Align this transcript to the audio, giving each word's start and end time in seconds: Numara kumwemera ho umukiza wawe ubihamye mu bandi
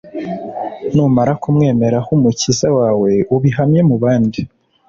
Numara 0.93 1.31
kumwemera 1.41 1.97
ho 2.05 2.11
umukiza 2.17 2.67
wawe 2.79 3.11
ubihamye 3.35 3.81
mu 3.89 3.95
bandi 4.03 4.41